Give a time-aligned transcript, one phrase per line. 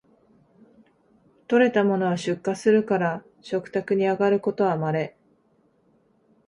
[1.47, 5.15] 採れたものは出荷するから食卓にあがることはまれ